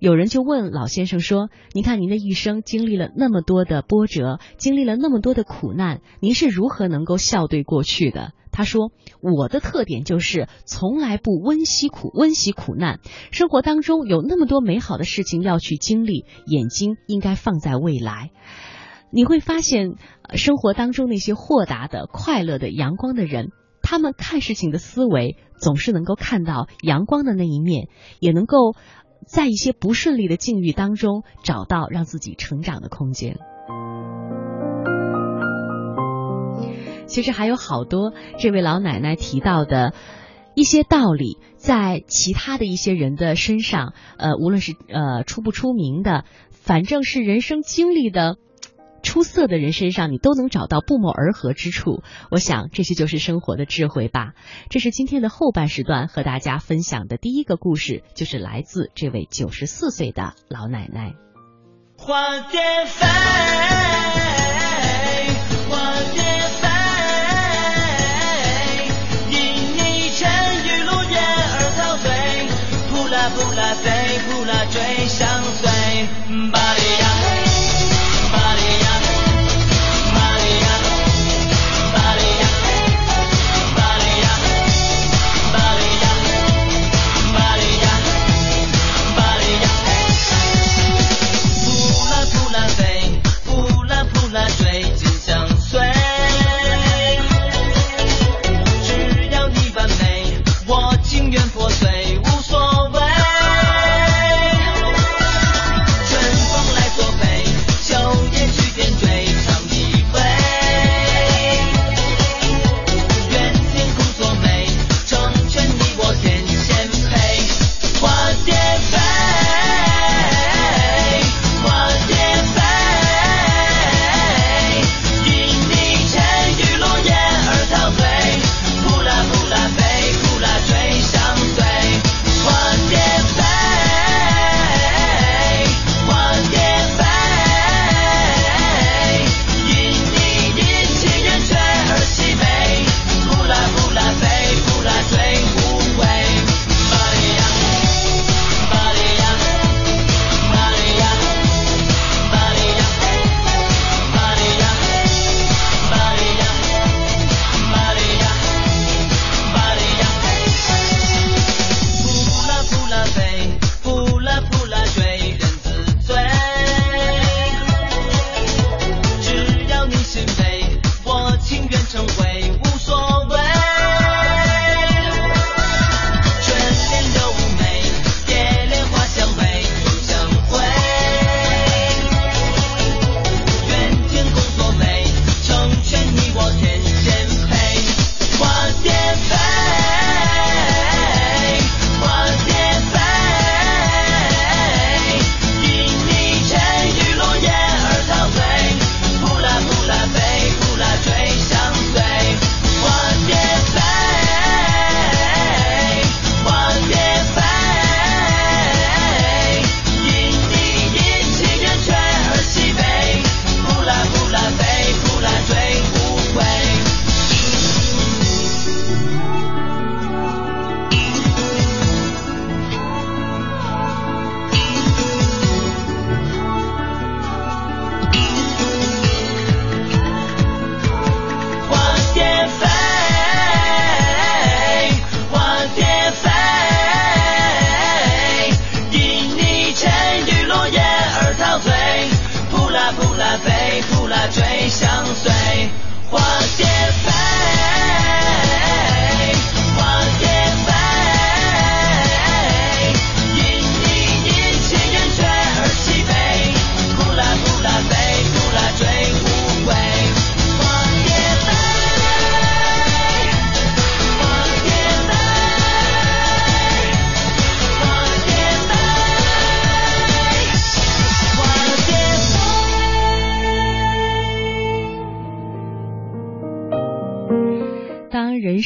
[0.01, 12.99] 有人就问老先生说：“您看您的一生经历了那么多的波折，经历了那么多的苦难，您是如何能够笑对过去的？”他说：“我的特点就是从来不温习苦，温习苦难。
[13.31, 18.29] 生活当中有那么多美好的事情要去经历，眼睛应该放在未来。
[19.11, 19.95] 你会发现，
[20.33, 23.49] 生活当中那些豁达的、快乐的、阳光的人，
[23.81, 28.75] 他们看事情的思维总是能够看到阳光的那一面，也能够
[29.27, 33.37] 在一些不顺利的境遇当中找到让自己成长的空间。”
[37.05, 39.93] 其实还有好多这位老奶奶提到的
[40.55, 46.25] 一些道理，在其他的一些人的身上，呃，无论是呃出不出名的，
[46.63, 48.37] 反正是人生经历的
[49.03, 52.03] 出色的人身上，你都能找到不谋而合之处。
[52.31, 54.33] 我想这些就是生活的智慧吧。
[54.69, 61.15] 这是今天的后半时段和大家分享的第一个故事，就是来自这位九十四岁的老奶奶。
[61.97, 63.05] 花蝶飞，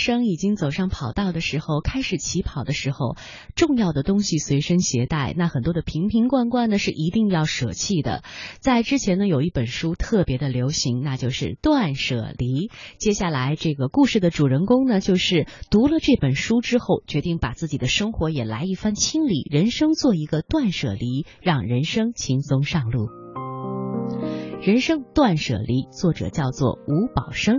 [0.08, 3.18] 生已经走上跑道的时候，开始起跑的时候，
[3.58, 8.24] 重要的东西随身携带，那很多的瓶瓶罐罐呢是一定要舍弃的。
[8.62, 12.68] 在之前呢，有一本书特别的流行，那就是《断舍离》。
[12.99, 23.10] 接下来这个故事的主人公呢，就是读了这本书之后，决定把自己的生活也来一番清理，人生做一个断舍离，让人生轻松上路。
[24.62, 27.58] 人生断舍离，作者叫做吴宝生。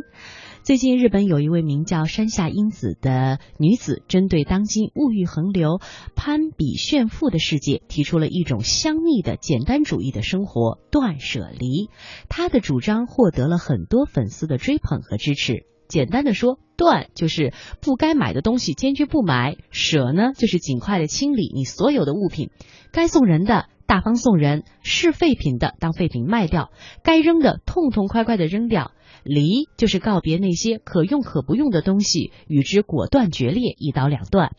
[0.63, 5.81] 最近，日本有一位名叫山下英子的女子，针对当今物欲横流、
[6.15, 11.89] 攀比炫富的世界，提出了一种香蜜的简单主义的生活——断舍离。
[12.29, 15.65] 她的主张获得了很多粉丝的追捧和支持。
[15.89, 22.51] 简单的说，断就是不该买的东西坚决不买；舍呢，就是尽快的清理你所有的物品，
[22.93, 26.71] 该送人的大方送人，是废品的当废品卖掉，
[27.03, 28.93] 该扔的痛痛快快的扔掉。
[29.29, 34.53] 离就是告别那些可用可不用的东西，与之果断决裂，一刀两断。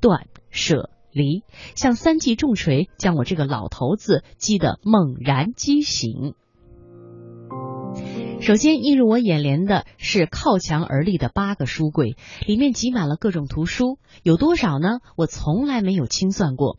[0.00, 1.42] 断舍离，
[1.74, 6.34] 像三记重锤，将我这个老头子击得猛然激醒。
[8.40, 12.16] 首先映入我眼帘的是靠墙而立的八个书柜，
[12.46, 14.98] 里面挤满了各种图书，有多少呢？
[15.16, 16.78] 我从来没有清算过。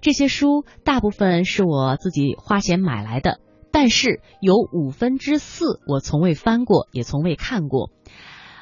[0.00, 3.40] 这些书大部分是我自己花钱买来的。
[3.74, 7.90] 但是有五分之四我从未翻过，也从未看过，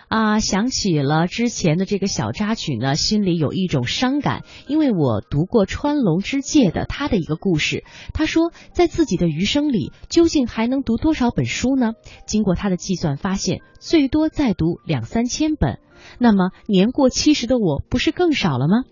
[0.09, 7.85] 啊，想起了之前的这个小插曲呢，心里有一种伤感，因为我读过川龙之介的他的一个故事，
[8.15, 11.93] 他说在自己的余生里究竟还能读多少本书呢？
[12.27, 15.79] 经过他的计算，发现最多再读两三千本，
[16.19, 18.85] 那么年过七十的我不是更少了吗？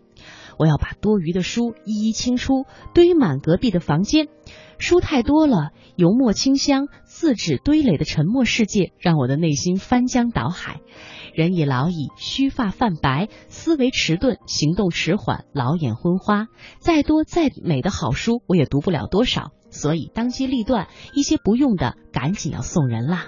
[0.61, 4.29] 我要把多余的书一一清出，堆满隔壁的房间。
[4.77, 10.83] 书太多了，油墨清香、字纸堆垒的沉默世界，让我的内心翻江倒海。
[11.33, 16.49] 人已老矣，须发泛白，思维迟钝，行动迟缓，老眼昏花。
[16.79, 19.53] 再多再美的好书，我也读不了多少。
[19.71, 23.25] 所以当机立断，一些不用的，赶紧要送人啦。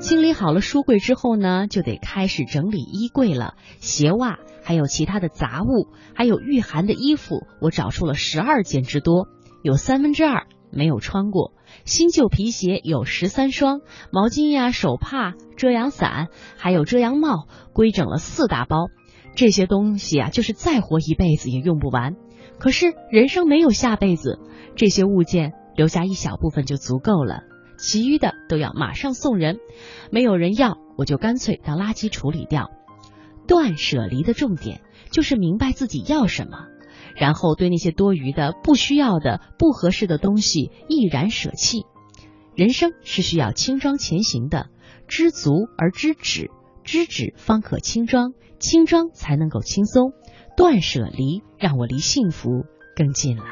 [0.00, 3.54] 清理好了书柜之后呢，就得开始整理衣柜了。
[3.80, 4.38] 鞋袜，
[4.68, 9.26] 还有其他的杂物，还有御寒的衣服，我找出了十二件之多，
[9.62, 11.54] 有三分之二没有穿过。
[11.86, 13.80] 新旧皮鞋有十三双，
[14.12, 18.88] 毛巾呀、手帕、遮阳伞，还有遮阳帽，规整了四大包。
[19.34, 22.16] 这些东西啊，就是再活一辈子也用不完。
[22.58, 24.38] 可是人生没有下辈子，
[24.76, 27.40] 这些物件留下一小部分就足够了。
[27.78, 29.60] 其余的都要马上送人，
[30.12, 32.68] 没有人要，我就干脆当垃圾处理掉。
[33.48, 36.66] 断舍离的重点就是明白自己要什么，
[37.16, 41.86] 然后对那些多余的、不需要的、不合适的东西毅然舍弃。
[42.54, 44.66] 人生是需要轻装前行的，
[45.06, 46.50] 知足而知止，
[46.84, 50.12] 知止方可轻装，轻装才能够轻松。
[50.56, 52.64] 断舍离让我离幸福
[52.96, 53.44] 更近了。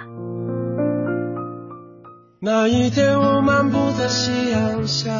[2.41, 5.11] 那一天，我漫步在夕阳下，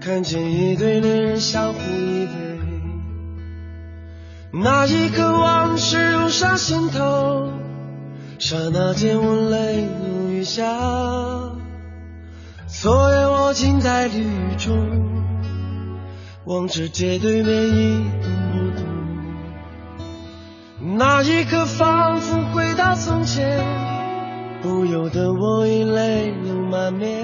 [0.00, 2.45] 看见一对恋人相互依偎。
[4.58, 7.50] 那一刻，往事涌上心头，
[8.38, 10.64] 刹那间，我泪如雨下。
[12.66, 14.24] 昨夜，我静在绿
[14.56, 14.74] 中，
[16.46, 18.86] 望着街对面一动不动。
[20.96, 23.62] 那一刻，仿佛回到从前。
[24.62, 27.22] 不由得我已泪流满面，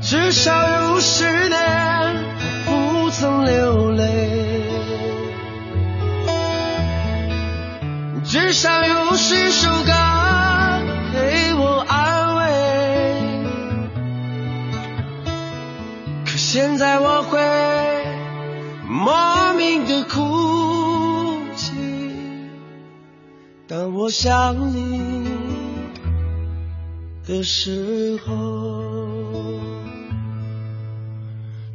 [0.00, 1.58] 至少有十年
[3.18, 4.62] 曾流泪，
[8.22, 9.86] 至少有十首歌
[11.14, 12.42] 给我安慰，
[16.26, 17.40] 可现在我会
[18.86, 21.72] 莫名的哭泣。
[23.66, 25.26] 当我想你
[27.26, 29.08] 的时候，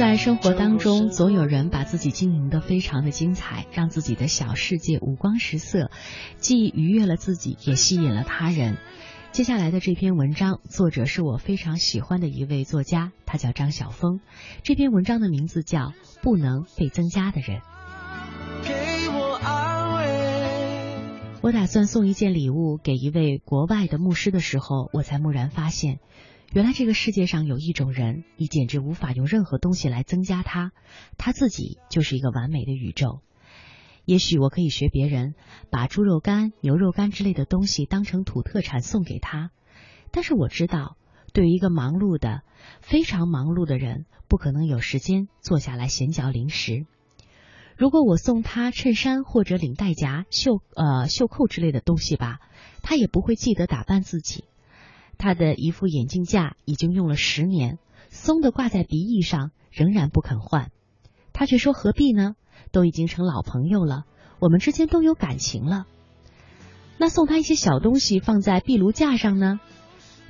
[0.00, 5.90] 在生活当中，总有人把自己经营的非常的精彩，让自己的小世界五光十色，
[6.38, 8.78] 既愉悦了自己，也吸引了他人。
[9.30, 14.20] 接下来的这篇文章，作者是我非常喜欢的一位作家，他叫张晓峰。
[14.62, 15.88] 这篇文章的名字叫
[16.22, 17.60] 《不能被增加的人》。
[18.66, 21.40] 给我安慰。
[21.42, 25.98] 我打算送一件礼物给一位国外的牧师的时候，我才蓦然发现，
[26.52, 30.72] 原来这个世界上有一种人，你简直无法用任何东西来增加他，
[31.16, 33.20] 他自己就是一个完美的宇宙。
[34.04, 35.34] 也许我可以学别人，
[35.70, 39.52] 把猪肉干、牛肉干之类的东西当成土特产送给他，
[40.10, 40.96] 但是我知道，
[41.32, 42.42] 对于一个忙碌的、
[42.80, 46.84] 非常忙碌的人，不可能有时间坐下来闲嚼零食。
[47.76, 52.40] 如果我送他衬衫或者领带夹、袖呃袖扣之类的东西吧，
[52.82, 54.46] 他也不会记得打扮自己。
[55.20, 60.70] 他的一副眼镜架已经用了十年，松的挂在鼻翼上，仍然不肯换。
[61.34, 62.36] 他却说何必呢？
[62.72, 64.04] 都已经成老朋友了，
[64.38, 65.86] 我们之间都有感情了。
[66.96, 69.60] 那送他一些小东西放在壁炉架上呢？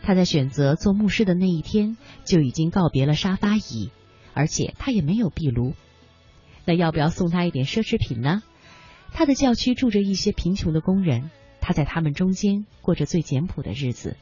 [0.03, 3.93] 他在选择做牧师的那一天就已经告别了沙发椅，
[4.34, 5.74] 而且他也没有壁炉。
[6.64, 8.43] 那要不要送他一点奢侈品呢？
[9.12, 11.30] 他的教区住着一些贫穷的工人，
[11.61, 14.16] 他在他们中间过着最简朴的日子，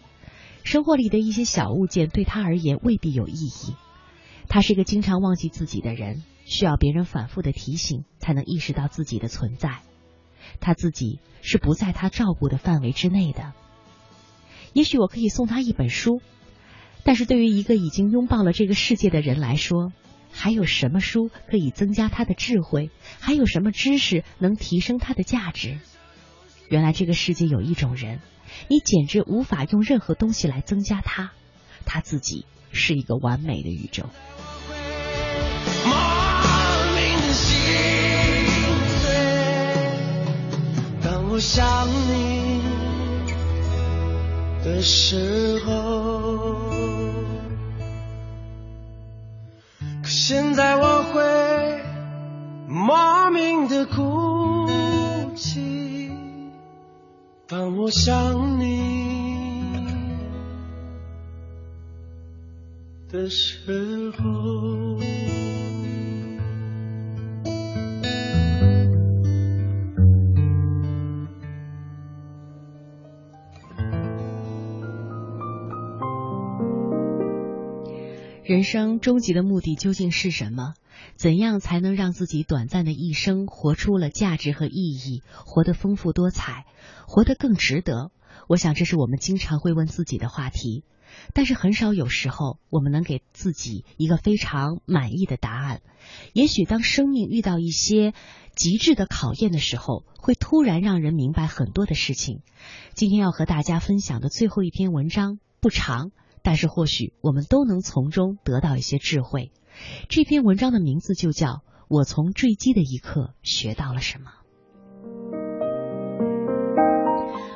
[0.64, 3.74] 生活里的一些小物件对他而言未必有意义。
[4.48, 6.22] 他是个经常忘记自己的人。
[6.50, 9.80] 需要别人反复的提醒，才能意识到自己的存在。
[10.60, 13.52] 他自己是不在他照顾的范围之内的。
[14.72, 16.22] 也许我可以送他一本书，
[17.04, 19.92] 但是对于一个已经拥抱了这个世界的人来说，
[20.32, 22.88] 还有什么书可以增加他的智慧？
[23.20, 25.78] 还有什么知识能提升他的价值？
[26.70, 28.20] 原来这个世界有一种人，
[28.68, 31.32] 你简直无法用任何东西来增加他，
[31.84, 34.04] 他自己是一个完美的宇宙。
[41.30, 42.60] 我想你
[44.64, 46.54] 的时候，
[50.02, 51.80] 可现在我会
[52.66, 54.66] 莫名的哭
[55.36, 55.97] 泣。
[57.50, 59.64] 当我想你
[63.10, 64.98] 的时候。
[78.44, 80.74] 人生终极的目的究竟是什么？
[81.16, 86.66] 怎样才能让自己短暂的一生活出了价值和意义，活得丰富多彩，
[87.06, 88.10] 活得更值得？
[88.48, 90.84] 我想这是我们经常会问自己的话题，
[91.34, 95.82] 但是很少有时候我们能给自己一个非常满意的答案。
[96.32, 98.14] 也许当生命遇到一些
[98.54, 102.42] 极致的考验的时候，会突然让人明白很多的事情。
[102.94, 106.10] 今天要和大家分享的最后一篇文章不长。
[106.40, 109.50] 但是或许我们都能从中得到一些智慧。
[110.08, 111.46] 这篇文章的名字就叫
[111.88, 114.30] 《我从坠机的一刻学到了什么》。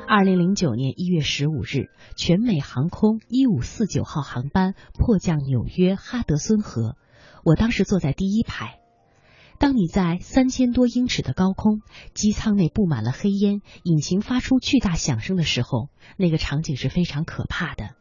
[0.07, 6.97] 二零零九年一月十五日，全美航空一五四九号航班迫降纽约哈德孙河，
[7.43, 8.79] 我当时坐在第一排。
[9.59, 11.81] 当你在三千多英尺的高空，
[12.13, 17.95] 机舱内布满了黑烟，引擎发出巨大响声的时候，那个场景是非常可怕的。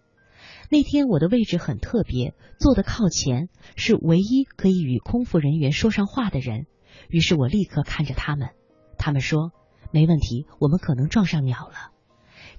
[0.72, 6.64] 那天我的位置很特别，坐的靠前，是唯一可以与空服人员说上话的人。
[7.10, 8.48] 于是我立刻看着他们，
[8.96, 9.52] 他们说
[9.92, 11.92] ：“没问题，我们可能撞上鸟了。”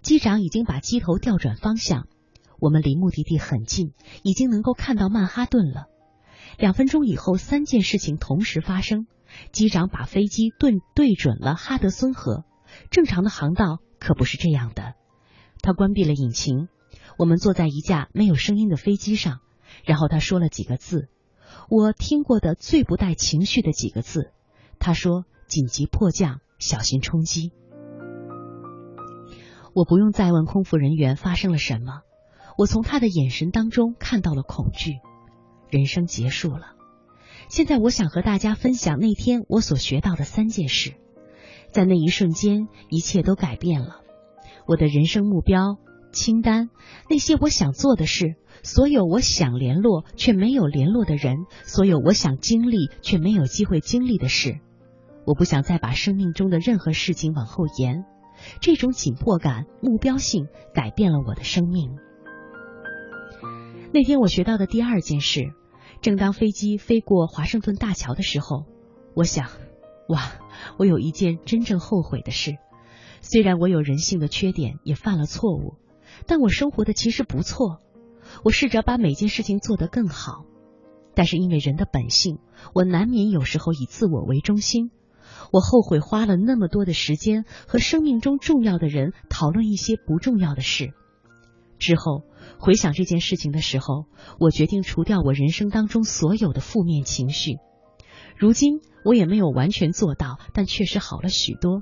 [0.04, 2.08] 机长已经把机头调转方向，
[2.60, 5.88] 我们离目的地很近，已经能够看到曼哈顿了。
[6.60, 9.08] 两分钟以后，三件事情同时发生：
[9.52, 12.46] 机长把飞机对对准了哈德森河，
[12.92, 14.94] 正常的航道可不是这样的。
[15.64, 16.68] 他关闭了引擎。
[17.18, 19.40] 我们坐在一架没有声音的飞机上，
[19.86, 21.10] 然后他说了几个字，
[21.70, 24.32] 我听过的最不带情绪的几个字。
[24.80, 27.52] 他说：“紧急迫降，小心冲击。”
[29.74, 32.02] 我不用再问空服人员发生了什么，
[32.58, 35.00] 我从他的眼神当中看到了恐惧。
[35.70, 36.76] 人生结束了。
[37.50, 40.94] 现在我想和大家分享那天我所学到的三件事，
[41.72, 44.02] 在那一瞬间，一切都改变了。
[44.68, 45.78] 我的人生目标。
[46.14, 46.70] 清单，
[47.10, 51.36] 那些我想做的事，所有我想联络却没有联络的人，
[51.66, 54.60] 所有我想经历却没有机会经历的事，
[55.26, 58.06] 我不想再把生命中的任何事情往后延。
[58.62, 61.92] 这种紧迫感、目标性改变了我的生命。
[63.94, 65.54] 那天我学到的第二件事，
[66.02, 68.66] 正当飞机飞过华盛顿大桥的时候，
[69.16, 69.50] 我想，
[70.10, 70.32] 哇，
[70.78, 72.54] 我有一件真正后悔的事。
[73.22, 75.76] 虽然我有人性的缺点，也犯了错误。
[76.28, 77.82] 但我生活的其实不错。
[78.44, 80.46] 我试着把每件事情做得更好，
[81.14, 82.40] 但是因为人的本性，
[82.74, 84.92] 我难免有时候以自我为中心。
[85.52, 90.94] 我后悔花了那么多的时间和生命中重要的人讨论一些不重要的事。
[91.78, 92.24] 之后
[92.58, 94.06] 回想这件事情的时候，
[94.40, 97.58] 我决定除掉我人生当中所有的负面情绪。
[98.38, 101.82] 如今我也没有完全做到，但确实好了许多。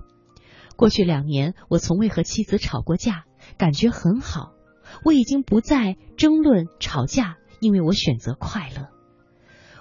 [0.75, 3.25] 过去两年，我从未和妻子吵过架，
[3.57, 4.53] 感觉很好。
[5.03, 8.89] 我已经不再争论吵架，因为我选择快乐。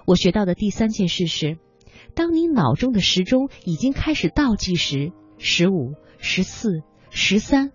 [0.06, 1.58] 我学到的第三件事是，
[2.14, 7.72] 当你脑中的时钟已经开始倒计时，十五、十四、十三，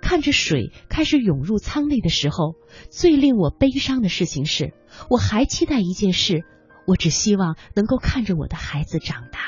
[0.00, 2.54] 看着水开始涌入舱内的时候，
[2.90, 4.74] 最令我悲伤的事情是，
[5.08, 6.42] 我还期待一件事，
[6.86, 9.38] 我只希望能够看着我的孩子长大。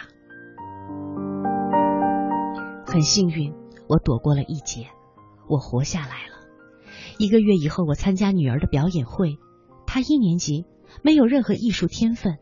[2.86, 3.52] 很幸运，
[3.88, 4.86] 我躲过了一劫，
[5.48, 6.34] 我活下来了。
[7.18, 9.38] 一个月以后，我参加女儿的表演会，
[9.86, 10.64] 她一年级，
[11.02, 12.38] 没有任何艺术天分。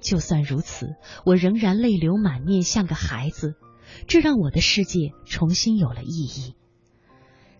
[0.00, 0.94] 就算如此，
[1.24, 3.54] 我仍然泪流满面，像个孩子。
[4.06, 6.54] 这让我的世界重新有了意义。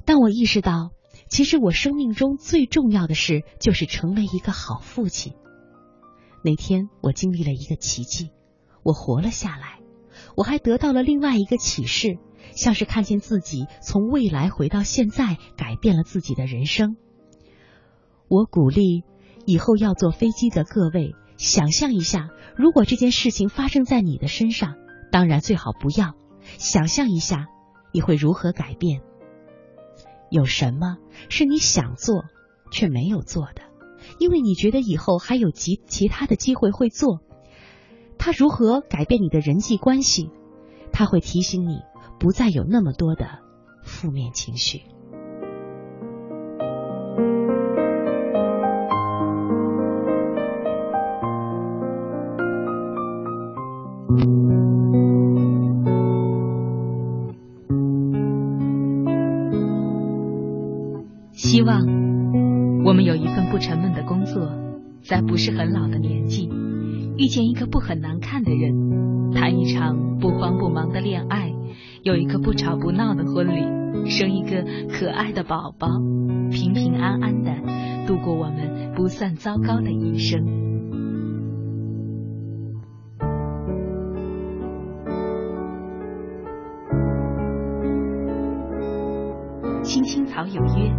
[0.04, 0.90] 但我意识到，
[1.28, 5.34] 其实我生命中最重要的事就是成为一个好父亲。
[6.42, 8.30] 那天，我经历了一个奇迹，
[8.82, 9.80] 我活了下来。
[10.36, 12.18] 我还得到了另外一个启示。
[12.56, 16.96] 像是看见自己从未来回到现在，改变了自己的人生。
[18.28, 19.04] 我鼓励
[19.44, 24.74] 以后要坐飞机的各位，想象一下，如果这件事情发生在你的身上，
[25.12, 26.14] 当然最好不要。
[26.58, 27.46] 想象一下，
[27.92, 29.02] 你会如何改变？
[30.30, 30.96] 有什么
[31.28, 32.24] 是你想做
[32.72, 33.62] 却没有做的？
[34.18, 37.20] 因为你觉得以后还有其其他的机会会做。
[38.18, 40.30] 他如何改变你的人际关系？
[40.90, 41.82] 他会提醒你。
[42.18, 43.26] 不再有那么多的
[43.82, 44.82] 负面情绪。
[61.32, 61.86] 希望
[62.84, 64.50] 我们有一份不沉闷的工作，
[65.02, 66.48] 在不是很老的年纪，
[67.16, 68.15] 遇见一个不很难
[72.66, 75.86] 吵不闹的婚礼，生一个可爱的宝宝，
[76.50, 77.52] 平平安安的
[78.08, 80.44] 度过我们不算糟糕的一生。
[89.84, 90.92] 青青草有约，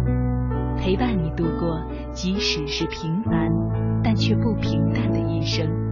[0.78, 3.52] 陪伴你度过即使是平凡
[4.02, 5.87] 但却不平淡的一生。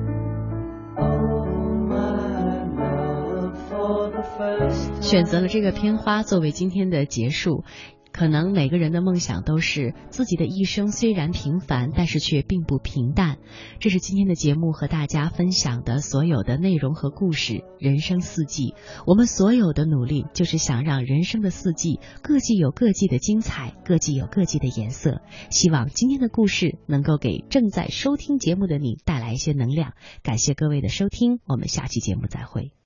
[5.00, 7.64] 选择了这个片花作为今天的结束，
[8.12, 13.38] 可能每个人的梦想都是自己的一生虽然平凡，但是却并不平淡。
[13.78, 17.64] 这是今天的节目和大家分享的所有的内容和故事。
[17.78, 18.74] 人生四季，
[19.06, 25.20] 我们所有的努力就是想让人生的四季各季有各季的精彩，各季有各季的颜色。
[25.50, 29.92] 希望今天的故事能够给正在收听节目的你带来一些能量。
[30.22, 32.72] 感谢各位的收听，我们下期节目再会。